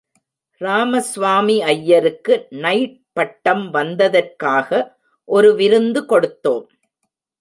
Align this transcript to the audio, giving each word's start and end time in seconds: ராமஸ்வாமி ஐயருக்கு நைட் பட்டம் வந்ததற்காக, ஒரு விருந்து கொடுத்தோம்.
ராமஸ்வாமி 0.61 1.57
ஐயருக்கு 1.63 2.47
நைட் 2.49 2.97
பட்டம் 3.13 3.73
வந்ததற்காக, 3.73 4.69
ஒரு 5.29 5.55
விருந்து 5.55 6.03
கொடுத்தோம். 6.09 6.65